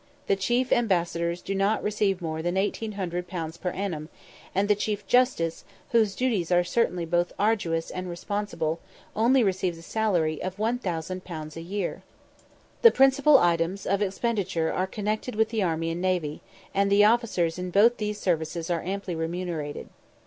[0.25, 4.09] The chief ambassadors do not receive more than 1800_l._ per annum,
[4.55, 8.79] and the chief justice, whose duties are certainly both arduous and responsible,
[9.15, 12.01] only receives a salary of 1000_l._ a year.
[12.81, 16.41] The principal items of expenditure are connected with the army and navy,
[16.73, 19.87] and the officers in both these services are amply remunerated.